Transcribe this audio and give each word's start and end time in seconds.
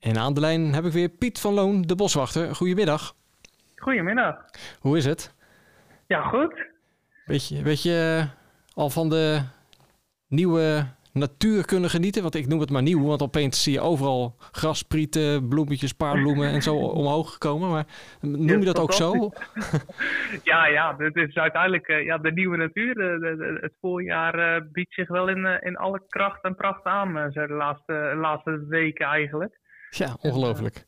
En 0.00 0.16
aan 0.16 0.34
de 0.34 0.40
lijn 0.40 0.74
heb 0.74 0.84
ik 0.84 0.92
weer 0.92 1.08
Piet 1.08 1.40
van 1.40 1.54
Loon, 1.54 1.82
de 1.82 1.94
boswachter. 1.94 2.54
Goedemiddag. 2.54 3.14
Goedemiddag. 3.76 4.36
Hoe 4.80 4.96
is 4.96 5.04
het? 5.04 5.34
Ja, 6.06 6.22
goed. 6.22 6.66
Weet 7.24 7.48
je, 7.48 7.62
weet 7.62 7.82
je 7.82 8.18
eh, 8.20 8.28
al 8.74 8.90
van 8.90 9.08
de 9.08 9.42
nieuwe 10.28 10.86
natuur 11.12 11.66
kunnen 11.66 11.90
genieten? 11.90 12.22
Want 12.22 12.34
ik 12.34 12.46
noem 12.46 12.60
het 12.60 12.70
maar 12.70 12.82
nieuw, 12.82 13.06
want 13.06 13.22
opeens 13.22 13.62
zie 13.62 13.72
je 13.72 13.80
overal 13.80 14.34
grasprieten, 14.38 15.48
bloemetjes, 15.48 15.92
paardbloemen 15.92 16.48
en 16.48 16.62
zo 16.62 16.74
omhoog 17.02 17.38
komen. 17.38 17.70
Maar 17.70 17.86
noem 18.20 18.58
je 18.58 18.64
dat 18.64 18.80
ook 18.80 18.92
zo? 18.92 19.12
ja, 20.50 20.66
ja, 20.66 20.96
het 20.96 21.16
is 21.16 21.34
uiteindelijk 21.34 21.88
uh, 21.88 22.04
ja, 22.04 22.18
de 22.18 22.32
nieuwe 22.32 22.56
natuur. 22.56 22.94
De, 22.94 23.58
het 23.60 23.74
voorjaar 23.80 24.66
biedt 24.72 24.94
zich 24.94 25.08
wel 25.08 25.28
in, 25.28 25.62
in 25.62 25.76
alle 25.76 26.02
kracht 26.08 26.42
en 26.42 26.54
pracht 26.54 26.84
aan, 26.84 27.12
de 27.12 27.46
laatste, 27.48 28.12
laatste 28.16 28.66
weken 28.68 29.06
eigenlijk. 29.06 29.58
Ja, 29.90 30.16
ongelooflijk. 30.20 30.86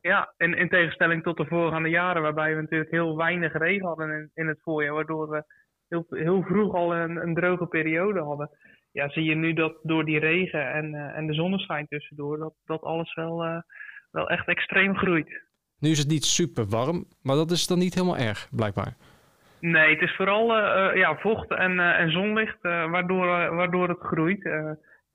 Ja, 0.00 0.32
in, 0.36 0.54
in 0.54 0.68
tegenstelling 0.68 1.22
tot 1.22 1.36
de 1.36 1.46
voorgaande 1.46 1.88
jaren, 1.88 2.22
waarbij 2.22 2.54
we 2.54 2.60
natuurlijk 2.60 2.90
heel 2.90 3.16
weinig 3.16 3.52
regen 3.52 3.86
hadden 3.86 4.10
in, 4.10 4.30
in 4.34 4.46
het 4.46 4.58
voorjaar, 4.62 4.94
waardoor 4.94 5.28
we 5.28 5.44
heel, 5.88 6.06
heel 6.08 6.42
vroeg 6.42 6.74
al 6.74 6.94
een, 6.94 7.16
een 7.16 7.34
droge 7.34 7.66
periode 7.66 8.20
hadden. 8.20 8.50
Ja, 8.92 9.08
zie 9.08 9.24
je 9.24 9.34
nu 9.34 9.52
dat 9.52 9.78
door 9.82 10.04
die 10.04 10.18
regen 10.18 10.72
en, 10.72 10.94
uh, 10.94 11.16
en 11.16 11.26
de 11.26 11.34
zonneschijn 11.34 11.86
tussendoor, 11.88 12.38
dat, 12.38 12.54
dat 12.64 12.82
alles 12.82 13.14
wel, 13.14 13.44
uh, 13.44 13.58
wel 14.10 14.28
echt 14.28 14.48
extreem 14.48 14.96
groeit. 14.96 15.42
Nu 15.78 15.90
is 15.90 15.98
het 15.98 16.08
niet 16.08 16.24
super 16.24 16.66
warm, 16.66 17.04
maar 17.22 17.36
dat 17.36 17.50
is 17.50 17.66
dan 17.66 17.78
niet 17.78 17.94
helemaal 17.94 18.18
erg, 18.18 18.48
blijkbaar. 18.50 18.96
Nee, 19.60 19.90
het 19.90 20.02
is 20.02 20.16
vooral 20.16 20.56
uh, 20.56 20.96
ja, 20.96 21.16
vocht 21.16 21.50
en, 21.50 21.80
en 21.80 22.10
zonlicht 22.10 22.62
waardoor, 22.62 23.26
waardoor 23.54 23.88
het 23.88 24.00
groeit. 24.00 24.44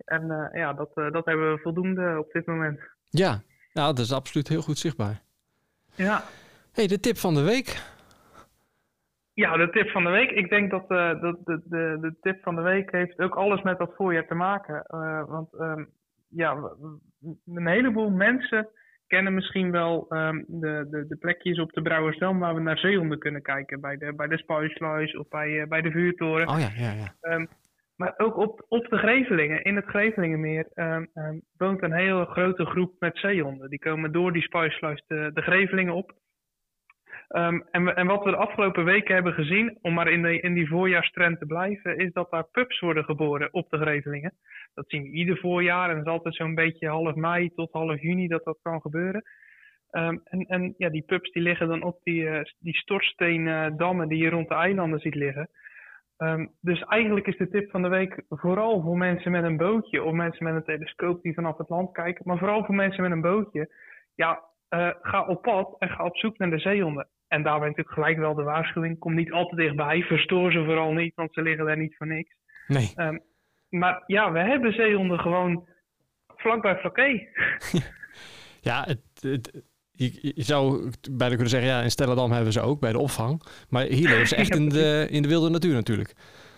en 0.06 0.50
ja, 0.54 0.74
dat, 0.74 0.92
dat 0.94 1.26
hebben 1.26 1.54
we 1.54 1.62
voldoende 1.62 2.20
op 2.20 2.32
dit 2.32 2.46
moment. 2.46 2.80
Ja, 3.12 3.42
nou, 3.74 3.96
dat 3.96 4.06
is 4.06 4.14
absoluut 4.14 4.48
heel 4.48 4.62
goed 4.62 4.78
zichtbaar. 4.78 5.22
Ja. 5.96 6.24
hey, 6.74 6.88
de 6.88 7.00
tip 7.00 7.18
van 7.18 7.34
de 7.34 7.42
week. 7.42 7.82
Ja, 9.34 9.58
de 9.58 9.70
tip 9.70 9.90
van 9.90 10.04
de 10.04 10.10
week. 10.10 10.32
Ik 10.32 10.50
denk 10.50 10.72
dat, 10.72 10.86
uh, 10.88 11.22
dat 11.22 11.38
de, 11.46 11.62
de, 11.66 11.98
de 12.02 12.16
tip 12.22 12.44
van 12.44 12.56
de 12.56 12.62
week 12.62 12.92
heeft 12.92 13.20
ook 13.20 13.36
alles 13.36 13.62
met 13.62 13.78
dat 13.78 13.94
voorjaar 13.96 14.28
te 14.28 14.34
maken. 14.34 14.86
Uh, 14.90 15.24
want 15.28 15.54
um, 15.54 15.90
ja, 16.30 16.58
een 17.46 17.68
heleboel 17.68 18.10
mensen 18.10 18.70
kennen 19.08 19.34
misschien 19.34 19.72
wel 19.72 20.06
um, 20.10 20.46
de, 20.48 20.88
de, 20.90 21.08
de 21.08 21.16
plekjes 21.16 21.60
op 21.60 21.72
de 21.72 21.82
Brouwersdam 21.82 22.40
waar 22.40 22.56
we 22.56 22.62
naar 22.62 22.78
zeehonden 22.78 23.20
kunnen 23.20 23.42
kijken. 23.42 23.82
Bij 23.82 23.98
de, 23.98 24.14
bij 24.14 24.28
de 24.28 24.38
Spuisluis 24.38 25.18
of 25.18 25.28
bij, 25.28 25.50
uh, 25.50 25.68
bij 25.68 25.82
de 25.82 25.92
vuurtoren. 25.92 26.48
Oh 26.48 26.60
ja, 26.60 26.70
ja, 26.76 26.92
ja. 26.92 27.34
Um, 27.34 27.48
maar 28.02 28.14
ook 28.18 28.38
op, 28.38 28.66
op 28.68 28.90
de 28.90 28.98
Grevelingen, 28.98 29.64
in 29.64 29.76
het 29.76 29.86
Grevelingenmeer, 29.86 30.68
um, 30.76 31.10
um, 31.14 31.42
woont 31.58 31.84
een 31.84 31.94
hele 31.94 32.26
grote 32.26 32.66
groep 32.66 32.96
met 33.00 33.18
zeehonden. 33.18 33.70
Die 33.70 33.80
komen 33.80 34.12
door 34.12 34.34
die 34.34 34.42
spuisluis 34.42 35.04
de, 35.08 35.32
de 35.34 35.42
Grevelingen 35.42 35.94
op. 35.94 36.14
Um, 37.30 37.68
en, 37.72 37.96
en, 37.96 38.08
wat 38.08 38.24
we 38.24 38.30
de 38.30 38.36
afgelopen 38.36 38.84
weken 38.84 39.14
hebben 39.14 39.34
gezien, 39.34 39.78
om 39.82 39.94
maar 39.94 40.08
in, 40.08 40.22
de, 40.22 40.40
in 40.40 40.54
die 40.54 40.68
voorjaarstrend 40.68 41.40
te 41.40 41.46
blijven, 41.46 41.98
is 41.98 42.14
dat 42.14 42.32
daar 42.32 42.48
pups 42.52 42.80
worden 42.80 43.04
geboren 43.04 43.54
op 43.54 43.70
de 43.70 43.78
Grevelingen. 43.78 44.34
Dat 44.74 44.86
zien 44.88 45.04
we 45.04 45.10
ieder 45.10 45.38
voorjaar 45.38 45.90
en 45.90 45.98
het 45.98 46.06
is 46.06 46.12
altijd 46.12 46.36
zo'n 46.36 46.56
beetje 46.56 46.88
half 46.88 47.16
mei 47.16 47.50
tot 47.56 47.72
half 47.72 48.02
juni 48.02 48.28
dat 48.28 48.44
dat 48.44 48.60
kan 48.62 48.82
gebeuren. 48.82 49.24
En, 49.90 50.22
en 50.48 50.74
ja, 50.78 50.90
die 50.90 51.04
pups 51.06 51.32
die 51.32 51.42
liggen 51.42 51.68
dan 51.68 51.84
op 51.84 52.00
die, 52.04 52.22
uh, 52.22 52.42
die 52.60 52.76
stortsteendammen 52.76 54.08
die 54.08 54.24
je 54.24 54.30
rond 54.30 54.48
de 54.48 54.56
eilanden 54.56 55.00
ziet 55.00 55.16
liggen. 55.16 55.50
Um, 56.24 56.52
dus 56.60 56.82
eigenlijk 56.82 57.28
is 57.28 57.38
de 57.38 57.50
tip 57.50 57.70
van 57.70 57.82
de 57.82 57.88
week 57.88 58.24
vooral 58.30 58.82
voor 58.82 58.98
mensen 58.98 59.32
met 59.32 59.44
een 59.44 59.58
bootje 59.58 60.04
of 60.04 60.14
mensen 60.14 60.44
met 60.44 60.56
een 60.56 60.64
telescoop 60.64 61.22
die 61.22 61.34
vanaf 61.34 61.58
het 61.58 61.70
land 61.70 61.92
kijken, 61.92 62.24
maar 62.28 62.38
vooral 62.38 62.66
voor 62.66 62.76
mensen 62.76 63.04
met 63.04 63.12
een 63.12 63.22
bootje. 63.22 63.74
Ja, 64.16 64.44
uh, 64.70 64.90
ga 65.02 65.26
op 65.26 65.42
pad 65.42 65.76
en 65.80 65.90
ga 65.90 66.04
op 66.04 66.18
zoek 66.18 66.38
naar 66.38 66.50
de 66.50 66.60
zeehonden. 66.60 67.08
En 67.28 67.44
daarbij 67.44 67.68
natuurlijk 67.68 67.96
gelijk 67.96 68.18
wel 68.18 68.36
de 68.36 68.44
waarschuwing. 68.44 69.00
Kom 69.00 69.16
niet 69.16 69.32
al 69.32 69.48
te 69.48 69.56
dichtbij. 69.56 70.02
Verstoor 70.02 70.52
ze 70.52 70.64
vooral 70.66 70.92
niet, 70.92 71.16
want 71.16 71.34
ze 71.34 71.42
liggen 71.42 71.66
daar 71.66 71.78
niet 71.78 71.96
voor 71.98 72.08
niks. 72.08 72.36
Nee. 72.68 72.92
Um, 72.96 73.22
maar 73.70 74.04
ja, 74.06 74.32
we 74.32 74.40
hebben 74.40 74.74
zeehonden 74.74 75.20
gewoon 75.20 75.68
vlakbij 76.36 76.78
Flaké. 76.78 77.28
ja, 78.70 78.84
het, 78.84 79.02
het, 79.22 79.64
je, 80.06 80.34
zou 80.36 80.92
bijna 81.12 81.34
kunnen 81.34 81.50
zeggen, 81.50 81.70
ja, 81.70 81.82
in 81.82 81.92
Stellendam 81.92 82.32
hebben 82.32 82.54
ze 82.54 82.62
ook 82.62 82.80
bij 82.80 82.92
de 82.92 83.00
opvang. 83.00 83.42
Maar 83.70 83.84
hier 83.84 84.10
leven 84.10 84.28
ze 84.28 84.36
echt 84.36 84.56
in 84.56 84.70
de, 84.70 85.08
in 85.10 85.22
de 85.22 85.28
wilde 85.28 85.50
natuur 85.50 85.74
natuurlijk. 85.74 86.14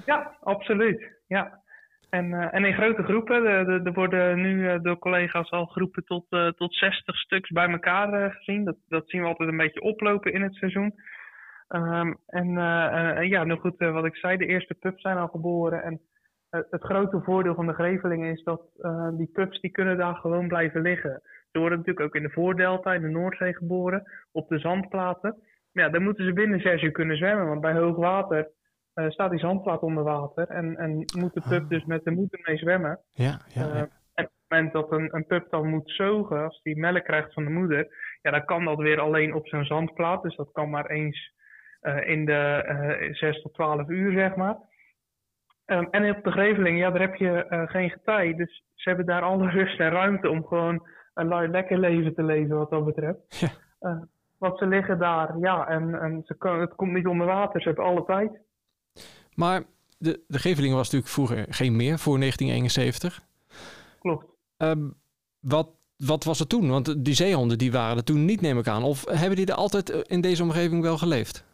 Ja, 0.05 0.37
absoluut. 0.41 1.11
Ja. 1.27 1.61
En, 2.09 2.25
uh, 2.25 2.53
en 2.53 2.65
in 2.65 2.73
grote 2.73 3.03
groepen. 3.03 3.45
Er 3.85 3.93
worden 3.93 4.41
nu 4.41 4.63
uh, 4.63 4.79
door 4.81 4.99
collega's 4.99 5.49
al 5.49 5.65
groepen 5.65 6.05
tot, 6.05 6.25
uh, 6.29 6.47
tot 6.47 6.75
60 6.75 7.15
stuks 7.17 7.49
bij 7.49 7.69
elkaar 7.69 8.31
gezien. 8.31 8.63
Dat, 8.63 8.75
dat 8.87 9.09
zien 9.09 9.21
we 9.21 9.27
altijd 9.27 9.49
een 9.49 9.57
beetje 9.57 9.81
oplopen 9.81 10.33
in 10.33 10.41
het 10.41 10.55
seizoen. 10.55 10.93
Um, 11.69 12.17
en 12.27 12.49
ja, 13.27 13.43
nou 13.43 13.59
goed, 13.59 13.77
wat 13.77 14.05
ik 14.05 14.15
zei, 14.15 14.37
de 14.37 14.45
eerste 14.45 14.73
pups 14.73 15.01
zijn 15.01 15.17
al 15.17 15.27
geboren. 15.27 15.83
En 15.83 16.01
het 16.49 16.83
grote 16.83 17.21
voordeel 17.21 17.55
van 17.55 17.67
de 17.67 17.73
grevelingen 17.73 18.31
is 18.31 18.43
dat 18.43 18.61
die 19.17 19.29
pups 19.33 19.61
die 19.61 19.71
kunnen 19.71 19.97
daar 19.97 20.15
gewoon 20.15 20.47
blijven 20.47 20.81
liggen. 20.81 21.21
Ze 21.53 21.59
worden 21.59 21.77
natuurlijk 21.77 22.05
ook 22.05 22.15
in 22.15 22.27
de 22.27 22.33
Voordelta, 22.33 22.93
in 22.93 23.01
de 23.01 23.07
Noordzee 23.07 23.55
geboren, 23.55 24.03
op 24.31 24.47
de 24.49 24.59
zandplaten. 24.59 25.35
Maar 25.71 25.83
ja, 25.83 25.89
dan 25.89 26.03
moeten 26.03 26.25
ze 26.25 26.33
binnen 26.33 26.59
zes 26.59 26.81
uur 26.81 26.91
kunnen 26.91 27.17
zwemmen, 27.17 27.47
want 27.47 27.61
bij 27.61 27.73
hoog 27.73 27.95
water 27.95 28.51
uh, 28.95 29.09
staat 29.09 29.29
die 29.29 29.39
zandplaat 29.39 29.81
onder 29.81 30.03
water 30.03 30.47
en, 30.47 30.77
en 30.77 30.95
moet 31.17 31.33
de 31.33 31.43
pup 31.49 31.69
dus 31.69 31.85
met 31.85 32.03
de 32.03 32.11
moeder 32.11 32.39
mee 32.43 32.57
zwemmen. 32.57 32.99
Ja, 33.11 33.39
ja, 33.47 33.61
ja. 33.61 33.73
Uh, 33.73 33.79
en 34.13 34.25
op 34.25 34.31
het 34.31 34.31
moment 34.47 34.73
dat 34.73 34.91
een, 34.91 35.15
een 35.15 35.25
pup 35.25 35.49
dan 35.49 35.67
moet 35.67 35.89
zogen, 35.89 36.43
als 36.43 36.61
die 36.61 36.77
melk 36.77 37.03
krijgt 37.03 37.33
van 37.33 37.43
de 37.43 37.49
moeder, 37.49 37.87
ja, 38.21 38.31
dan 38.31 38.45
kan 38.45 38.65
dat 38.65 38.77
weer 38.77 38.99
alleen 38.99 39.33
op 39.33 39.47
zo'n 39.47 39.65
zandplaat. 39.65 40.23
Dus 40.23 40.35
dat 40.35 40.51
kan 40.51 40.69
maar 40.69 40.85
eens 40.85 41.33
uh, 41.81 42.07
in 42.07 42.25
de 42.25 43.09
6 43.11 43.41
tot 43.41 43.53
12 43.53 43.89
uur, 43.89 44.11
zeg 44.11 44.35
maar. 44.35 44.57
Um, 45.65 45.87
en 45.91 46.15
op 46.15 46.23
de 46.23 46.31
Greveling, 46.31 46.79
ja, 46.79 46.89
daar 46.89 47.01
heb 47.01 47.15
je 47.15 47.65
geen 47.69 47.89
getij. 47.89 48.35
Dus 48.35 48.63
ze 48.73 48.89
hebben 48.89 49.05
daar 49.05 49.21
alle 49.21 49.49
rust 49.49 49.79
en 49.79 49.89
ruimte 49.89 50.29
om 50.29 50.45
gewoon 50.45 50.87
een 51.13 51.51
lekker 51.51 51.79
leven 51.79 52.15
te 52.15 52.23
leven 52.23 52.57
wat 52.57 52.69
dat 52.69 52.85
betreft. 52.85 53.19
Ja. 53.79 54.07
want 54.37 54.57
ze 54.57 54.67
liggen 54.67 54.99
daar, 54.99 55.37
ja, 55.39 55.67
en, 55.67 56.01
en 56.01 56.21
ze 56.25 56.33
kan, 56.33 56.59
het 56.59 56.75
komt 56.75 56.93
niet 56.93 57.07
onder 57.07 57.27
water, 57.27 57.61
ze 57.61 57.67
hebben 57.67 57.85
alle 57.85 58.05
tijd. 58.05 58.31
Maar 59.35 59.63
de, 59.97 60.19
de 60.27 60.39
Gevelingen 60.39 60.75
was 60.75 60.91
natuurlijk 60.91 61.13
vroeger 61.13 61.45
geen 61.49 61.75
meer 61.75 61.99
voor 61.99 62.19
1971. 62.19 63.21
Klopt. 63.99 64.25
Um, 64.57 64.93
wat, 65.39 65.69
wat 65.97 66.23
was 66.23 66.39
het 66.39 66.49
toen? 66.49 66.69
Want 66.69 67.05
die 67.05 67.13
zeehonden 67.13 67.57
die 67.57 67.71
waren 67.71 67.97
er 67.97 68.03
toen 68.03 68.25
niet, 68.25 68.41
neem 68.41 68.57
ik 68.57 68.67
aan. 68.67 68.83
Of 68.83 69.05
hebben 69.05 69.35
die 69.35 69.45
er 69.45 69.53
altijd 69.53 69.89
in 69.89 70.21
deze 70.21 70.43
omgeving 70.43 70.81
wel 70.81 70.97
geleefd? 70.97 71.45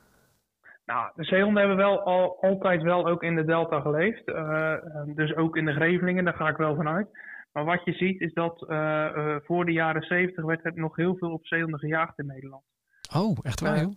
Nou, 0.85 1.11
de 1.15 1.23
zeehonden 1.23 1.59
hebben 1.59 1.85
wel 1.85 2.01
al, 2.01 2.37
altijd 2.41 2.81
wel 2.81 3.07
ook 3.07 3.23
in 3.23 3.35
de 3.35 3.45
delta 3.45 3.79
geleefd. 3.79 4.27
Uh, 4.27 4.73
dus 5.05 5.35
ook 5.35 5.55
in 5.57 5.65
de 5.65 5.73
Grevelingen, 5.73 6.23
daar 6.23 6.33
ga 6.33 6.49
ik 6.49 6.57
wel 6.57 6.75
vanuit. 6.75 7.07
Maar 7.51 7.65
wat 7.65 7.83
je 7.83 7.93
ziet 7.93 8.21
is 8.21 8.33
dat 8.33 8.65
uh, 8.69 9.11
uh, 9.15 9.35
voor 9.43 9.65
de 9.65 9.71
jaren 9.71 10.01
70 10.01 10.45
werd 10.45 10.65
er 10.65 10.71
nog 10.75 10.95
heel 10.95 11.15
veel 11.15 11.31
op 11.31 11.45
zeehonden 11.45 11.79
gejaagd 11.79 12.19
in 12.19 12.25
Nederland. 12.25 12.63
Oh, 13.15 13.37
echt 13.41 13.59
waar 13.59 13.79
joh? 13.79 13.93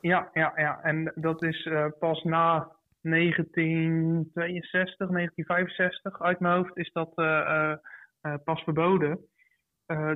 Ja, 0.00 0.30
ja, 0.32 0.52
ja. 0.56 0.80
En 0.82 1.12
dat 1.14 1.42
is 1.42 1.68
pas 1.98 2.22
na 2.22 2.72
1962, 3.00 5.08
1965 5.08 6.20
uit 6.20 6.40
mijn 6.40 6.54
hoofd 6.54 6.76
is 6.76 6.92
dat 6.92 7.12
uh, 7.16 7.26
uh, 7.26 7.74
uh, 8.22 8.34
pas 8.44 8.62
verboden. 8.62 9.18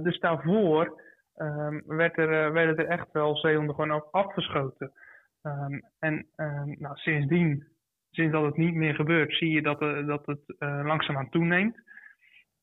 dus 0.02 0.20
daarvoor 0.20 1.00
um, 1.36 1.82
werd 1.86 2.18
er, 2.18 2.52
werden 2.52 2.76
er 2.76 2.86
echt 2.86 3.08
wel 3.12 3.36
zeehonden 3.36 3.74
gewoon 3.74 4.10
afgeschoten. 4.10 4.92
Um, 5.42 5.82
en 5.98 6.26
um, 6.36 6.76
nou, 6.78 6.96
sindsdien, 6.96 7.66
sinds 8.10 8.32
dat 8.32 8.44
het 8.44 8.56
niet 8.56 8.74
meer 8.74 8.94
gebeurt, 8.94 9.36
zie 9.36 9.50
je 9.50 9.62
dat, 9.62 9.80
dat 10.06 10.26
het 10.26 10.54
langzaamaan 10.58 11.30
toeneemt. 11.30 11.80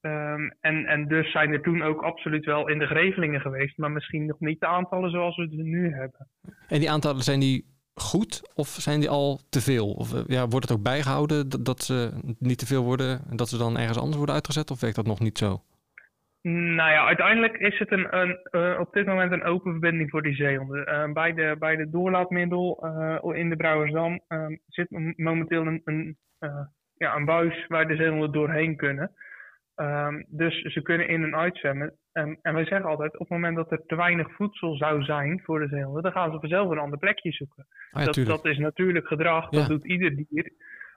En, 0.01 0.85
en 0.85 1.07
dus 1.07 1.31
zijn 1.31 1.53
er 1.53 1.61
toen 1.61 1.81
ook 1.81 2.01
absoluut 2.01 2.45
wel 2.45 2.69
in 2.69 2.79
de 2.79 2.85
grevelingen 2.85 3.41
geweest, 3.41 3.77
maar 3.77 3.91
misschien 3.91 4.25
nog 4.25 4.39
niet 4.39 4.59
de 4.59 4.67
aantallen 4.67 5.09
zoals 5.11 5.35
we 5.35 5.47
ze 5.49 5.63
nu 5.63 5.93
hebben. 5.93 6.27
En 6.67 6.79
die 6.79 6.91
aantallen 6.91 7.23
zijn 7.23 7.39
die 7.39 7.65
goed 7.93 8.51
of 8.55 8.67
zijn 8.67 8.99
die 8.99 9.09
al 9.09 9.39
te 9.49 9.61
veel? 9.61 9.91
Of 9.93 10.23
ja, 10.27 10.47
wordt 10.47 10.69
het 10.69 10.77
ook 10.77 10.83
bijgehouden 10.83 11.49
dat, 11.49 11.65
dat 11.65 11.83
ze 11.83 12.11
niet 12.39 12.57
te 12.57 12.65
veel 12.65 12.83
worden 12.83 13.21
en 13.29 13.37
dat 13.37 13.49
ze 13.49 13.57
dan 13.57 13.77
ergens 13.77 13.97
anders 13.97 14.17
worden 14.17 14.35
uitgezet? 14.35 14.71
Of 14.71 14.81
werkt 14.81 14.95
dat 14.95 15.05
nog 15.05 15.19
niet 15.19 15.37
zo? 15.37 15.61
Nou 16.41 16.91
ja, 16.91 17.05
uiteindelijk 17.05 17.57
is 17.57 17.79
het 17.79 17.91
een, 17.91 18.17
een 18.17 18.39
uh, 18.51 18.79
op 18.79 18.93
dit 18.93 19.05
moment 19.05 19.31
een 19.31 19.43
open 19.43 19.71
verbinding 19.71 20.09
voor 20.09 20.21
die 20.21 20.35
zeehonden. 20.35 20.89
Uh, 20.89 21.13
bij, 21.13 21.33
de, 21.33 21.55
bij 21.59 21.75
de 21.75 21.89
doorlaatmiddel 21.89 22.83
uh, 22.83 23.37
in 23.37 23.49
de 23.49 23.55
Brouwersdam 23.55 24.21
zit 24.67 24.87
momenteel 25.17 25.65
een, 25.65 25.81
een, 25.85 26.17
ja, 26.93 27.15
een 27.15 27.25
buis 27.25 27.67
waar 27.67 27.87
de 27.87 27.95
zeehonden 27.95 28.31
doorheen 28.31 28.75
kunnen. 28.75 29.11
Um, 29.81 30.25
dus 30.27 30.61
ze 30.61 30.81
kunnen 30.81 31.07
in 31.07 31.23
en 31.23 31.35
uitzwemmen. 31.35 31.97
Um, 32.13 32.39
en 32.41 32.53
wij 32.53 32.65
zeggen 32.65 32.89
altijd, 32.89 33.13
op 33.13 33.19
het 33.19 33.29
moment 33.29 33.55
dat 33.55 33.71
er 33.71 33.85
te 33.85 33.95
weinig 33.95 34.31
voedsel 34.35 34.75
zou 34.75 35.03
zijn 35.03 35.41
voor 35.43 35.59
de 35.59 35.67
zeehonden, 35.67 36.03
dan 36.03 36.11
gaan 36.11 36.31
ze 36.31 36.39
vanzelf 36.39 36.69
een 36.69 36.77
ander 36.77 36.99
plekje 36.99 37.31
zoeken. 37.31 37.67
Ah, 37.91 37.99
ja, 37.99 38.11
dat, 38.11 38.25
dat, 38.25 38.45
is 38.45 38.57
natuurlijk 38.57 39.07
gedrag, 39.07 39.49
dat 39.49 39.61
ja. 39.61 39.67
doet 39.67 39.85
ieder 39.85 40.15
dier. 40.15 40.51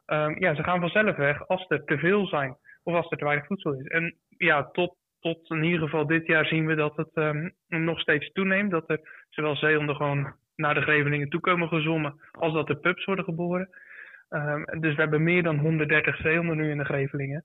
Um, 0.07 0.41
ja, 0.41 0.55
ze 0.55 0.63
gaan 0.63 0.81
vanzelf 0.81 1.17
weg 1.17 1.49
als 1.49 1.65
er 1.69 1.85
te 1.85 1.99
veel 1.99 2.27
zijn 2.27 2.57
of 2.83 2.95
als 2.95 3.11
er 3.11 3.19
te 3.19 3.25
weinig 3.25 3.47
voedsel 3.47 3.73
is. 3.75 3.87
En 3.87 4.17
ja, 4.29 4.71
tot 4.73 4.97
tot 5.23 5.51
in 5.51 5.63
ieder 5.63 5.81
geval 5.81 6.07
dit 6.07 6.27
jaar 6.27 6.47
zien 6.47 6.67
we 6.67 6.75
dat 6.75 6.97
het 6.97 7.11
ehm, 7.15 7.49
nog 7.67 8.01
steeds 8.01 8.33
toeneemt. 8.33 8.71
Dat 8.71 8.91
er 8.91 9.01
zowel 9.29 9.57
zeehonden 9.57 9.97
gewoon 9.97 10.35
naar 10.57 10.75
de 10.75 10.81
Grevelingen 10.81 11.29
toe 11.29 11.41
komen 11.41 11.69
gezommen, 11.69 12.21
als 12.31 12.53
dat 12.53 12.69
er 12.69 12.77
pups 12.77 13.05
worden 13.05 13.25
geboren. 13.25 13.69
Ehm, 14.29 14.81
dus 14.81 14.95
we 14.95 15.01
hebben 15.01 15.23
meer 15.23 15.43
dan 15.43 15.59
130 15.59 16.17
zeehonden 16.17 16.57
nu 16.57 16.71
in 16.71 16.79
de 16.79 16.85
Grevelingen. 16.85 17.45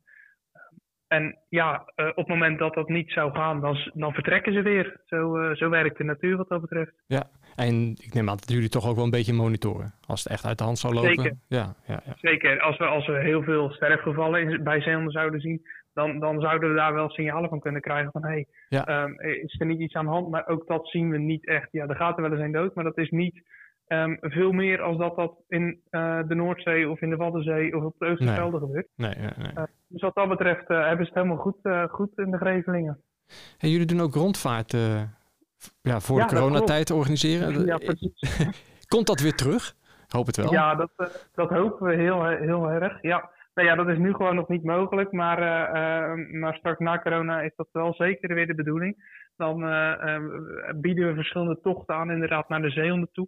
En 1.07 1.37
ja, 1.49 1.91
uh, 1.95 2.07
op 2.07 2.15
het 2.15 2.27
moment 2.27 2.59
dat 2.59 2.73
dat 2.73 2.89
niet 2.89 3.11
zou 3.11 3.31
gaan, 3.31 3.61
dan, 3.61 3.77
dan 3.93 4.13
vertrekken 4.13 4.53
ze 4.53 4.61
weer. 4.61 5.01
Zo, 5.05 5.37
uh, 5.37 5.55
zo 5.55 5.69
werkt 5.69 5.97
de 5.97 6.03
natuur 6.03 6.37
wat 6.37 6.49
dat 6.49 6.61
betreft. 6.61 6.91
Ja, 7.05 7.29
en 7.55 7.95
ik 8.03 8.13
neem 8.13 8.29
aan 8.29 8.37
dat 8.37 8.51
jullie 8.51 8.69
toch 8.69 8.87
ook 8.87 8.95
wel 8.95 9.03
een 9.03 9.09
beetje 9.09 9.33
monitoren. 9.33 9.93
Als 10.07 10.23
het 10.23 10.33
echt 10.33 10.45
uit 10.45 10.57
de 10.57 10.63
hand 10.63 10.77
zou 10.77 10.93
lopen. 10.93 11.15
Zeker. 11.15 11.37
Ja, 11.47 11.75
ja, 11.85 12.01
ja. 12.05 12.13
Zeker. 12.17 12.59
Als 12.59 12.77
we, 12.77 12.85
als 12.85 13.07
we 13.07 13.19
heel 13.19 13.43
veel 13.43 13.71
sterfgevallen 13.71 14.41
in, 14.41 14.63
bij 14.63 14.81
zeehonden 14.81 15.11
zouden 15.11 15.39
zien, 15.39 15.61
dan, 15.93 16.19
dan 16.19 16.41
zouden 16.41 16.69
we 16.69 16.75
daar 16.75 16.93
wel 16.93 17.09
signalen 17.09 17.49
van 17.49 17.59
kunnen 17.59 17.81
krijgen 17.81 18.11
van 18.11 18.23
hé, 18.23 18.45
hey, 18.69 19.03
um, 19.03 19.19
is 19.19 19.59
er 19.59 19.65
niet 19.65 19.79
iets 19.79 19.93
aan 19.93 20.05
de 20.05 20.11
hand? 20.11 20.29
Maar 20.29 20.47
ook 20.47 20.67
dat 20.67 20.87
zien 20.87 21.09
we 21.09 21.17
niet 21.17 21.47
echt. 21.47 21.67
Ja, 21.71 21.87
er 21.87 21.95
gaat 21.95 22.15
er 22.15 22.21
wel 22.21 22.31
eens 22.31 22.41
een 22.41 22.51
dood, 22.51 22.75
maar 22.75 22.83
dat 22.83 22.97
is 22.97 23.09
niet 23.09 23.41
um, 23.87 24.17
veel 24.21 24.51
meer 24.51 24.81
als 24.81 24.97
dat 24.97 25.15
dat 25.15 25.33
in 25.47 25.81
uh, 25.91 26.19
de 26.27 26.35
Noordzee 26.35 26.89
of 26.89 27.01
in 27.01 27.09
de 27.09 27.15
Waddenzee 27.15 27.75
of 27.77 27.83
op 27.83 27.95
de 27.97 28.05
Oosterschelde 28.05 28.59
nee. 28.59 28.67
gebeurt. 28.67 28.87
Nee, 28.95 29.15
nee, 29.17 29.29
nee. 29.37 29.51
Uh, 29.57 29.63
dus 29.87 30.01
wat 30.01 30.15
dat 30.15 30.29
betreft 30.29 30.69
uh, 30.69 30.87
hebben 30.87 31.05
ze 31.05 31.11
het 31.13 31.23
helemaal 31.23 31.43
goed, 31.43 31.89
goed 31.89 32.17
in 32.17 32.31
de 32.31 32.37
Grevelingen. 32.37 33.01
En 33.57 33.69
jullie 33.69 33.85
doen 33.85 34.01
ook 34.01 34.13
rondvaart 34.13 34.71
ja, 35.81 35.99
voor 35.99 36.19
ja, 36.19 36.25
de 36.25 36.35
coronatijd 36.35 36.91
organiseren. 36.91 37.65
Ja, 37.65 37.77
precies. 37.77 38.47
Komt 38.93 39.07
dat 39.07 39.19
weer 39.19 39.35
terug? 39.35 39.75
Hoop 40.07 40.25
het 40.25 40.37
wel. 40.37 40.51
Ja, 40.51 40.75
dat, 40.75 40.91
dat 41.33 41.49
hopen 41.49 41.87
we 41.87 41.95
heel, 41.95 42.25
heel 42.25 42.69
erg. 42.69 43.01
Ja. 43.01 43.29
Nou 43.57 43.69
ja, 43.69 43.75
dat 43.75 43.87
is 43.87 43.97
nu 43.97 44.13
gewoon 44.13 44.35
nog 44.35 44.47
niet 44.47 44.63
mogelijk, 44.63 45.11
maar, 45.11 45.39
uh, 45.39 46.39
maar 46.39 46.55
straks 46.55 46.79
na 46.79 46.99
corona 46.99 47.41
is 47.41 47.51
dat 47.55 47.67
wel 47.71 47.93
zeker 47.93 48.33
weer 48.35 48.47
de 48.47 48.55
bedoeling. 48.55 49.23
Dan 49.37 49.63
uh, 49.63 50.19
bieden 50.75 51.07
we 51.07 51.13
verschillende 51.13 51.59
tochten 51.61 51.95
aan, 51.95 52.11
inderdaad, 52.11 52.49
naar 52.49 52.61
de 52.61 52.69
zeehonden 52.69 53.09
toe. 53.11 53.27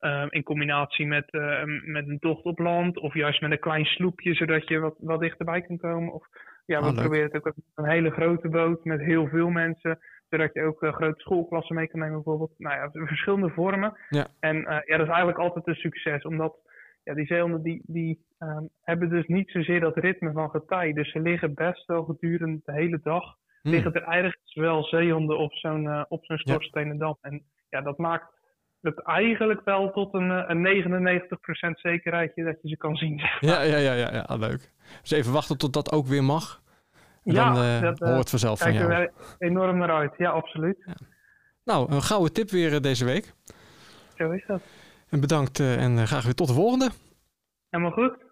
Uh, 0.00 0.24
in 0.28 0.42
combinatie 0.42 1.06
met, 1.06 1.26
uh, 1.30 1.62
met 1.84 2.08
een 2.08 2.18
tocht 2.18 2.44
op 2.44 2.58
land 2.58 2.98
of 2.98 3.14
juist 3.14 3.40
met 3.40 3.50
een 3.50 3.58
klein 3.58 3.84
sloepje, 3.84 4.34
zodat 4.34 4.68
je 4.68 4.78
wat, 4.78 4.94
wat 4.98 5.20
dichterbij 5.20 5.60
kan 5.62 5.76
komen. 5.76 6.12
Of 6.12 6.26
ja, 6.66 6.78
we 6.80 6.84
Ah, 6.86 6.90
leuk. 6.90 7.00
proberen 7.00 7.24
het 7.24 7.34
ook 7.34 7.44
met 7.44 7.54
een 7.74 7.90
hele 7.90 8.10
grote 8.10 8.48
boot 8.48 8.84
met 8.84 9.00
heel 9.00 9.28
veel 9.28 9.48
mensen, 9.48 9.98
zodat 10.28 10.52
je 10.52 10.62
ook 10.62 10.82
uh, 10.82 10.92
grote 10.92 11.20
schoolklassen 11.20 11.76
mee 11.76 11.88
kan 11.88 12.00
nemen 12.00 12.14
bijvoorbeeld. 12.14 12.54
Nou 12.58 12.76
ja, 12.76 13.06
verschillende 13.06 13.50
vormen. 13.50 13.96
Ja. 14.08 14.26
En 14.40 14.56
uh, 14.56 14.64
ja, 14.64 14.96
dat 14.96 15.06
is 15.06 15.12
eigenlijk 15.12 15.38
altijd 15.38 15.66
een 15.66 15.74
succes, 15.74 16.22
omdat 16.22 16.56
ja, 17.04 17.14
die 17.14 17.26
zeehonden 17.26 17.62
die, 17.62 17.82
die 17.86 18.26
um, 18.38 18.68
hebben 18.82 19.08
dus 19.08 19.26
niet 19.26 19.50
zozeer 19.50 19.80
dat 19.80 19.96
ritme 19.96 20.32
van 20.32 20.50
getij. 20.50 20.92
Dus 20.92 21.10
ze 21.10 21.20
liggen 21.20 21.54
best 21.54 21.86
wel 21.86 22.04
gedurende 22.04 22.60
de 22.64 22.72
hele 22.72 23.00
dag. 23.02 23.24
Hmm. 23.62 23.72
Liggen 23.72 23.92
er 23.92 24.02
eigenlijk 24.02 24.40
wel 24.54 24.84
zeehonden 24.84 25.38
op 25.38 25.52
zo'n 25.52 25.84
uh, 25.84 26.04
op 26.08 26.24
zo'n 26.24 26.98
Dam. 26.98 27.18
En 27.20 27.42
ja, 27.68 27.80
dat 27.80 27.98
maakt 27.98 28.37
het 28.82 29.02
eigenlijk 29.02 29.60
wel 29.64 29.90
tot 29.90 30.14
een, 30.14 30.30
eh, 30.30 30.44
een 30.46 30.60
99% 30.60 31.78
zekerheidje 31.78 32.44
dat 32.44 32.56
je 32.62 32.68
ze 32.68 32.76
kan 32.76 32.96
zien. 32.96 33.20
Ja, 33.40 33.62
ja, 33.62 33.76
ja, 33.76 33.92
ja, 33.92 34.12
ja, 34.12 34.36
leuk. 34.36 34.72
Dus 35.00 35.10
even 35.10 35.32
wachten 35.32 35.58
tot 35.58 35.72
dat 35.72 35.92
ook 35.92 36.06
weer 36.06 36.24
mag. 36.24 36.62
En 37.24 37.34
ja, 37.34 37.52
dan 37.52 37.64
uh, 37.64 37.80
dat, 37.80 37.98
hoort 37.98 38.30
vanzelf 38.30 38.58
van 38.58 38.72
jou. 38.72 38.92
er 38.92 39.12
enorm 39.38 39.78
naar 39.78 39.90
uit. 39.90 40.14
Ja, 40.16 40.30
absoluut. 40.30 40.82
Ja. 40.86 40.94
Nou, 41.64 41.92
een 41.92 42.02
gouden 42.02 42.32
tip 42.32 42.50
weer 42.50 42.80
deze 42.80 43.04
week. 43.04 43.32
Zo 44.16 44.30
is 44.30 44.44
dat. 44.46 44.62
En 45.08 45.20
bedankt 45.20 45.60
en 45.60 46.06
graag 46.06 46.24
weer 46.24 46.34
tot 46.34 46.46
de 46.46 46.54
volgende. 46.54 46.90
Helemaal 47.70 47.92
goed. 47.92 48.27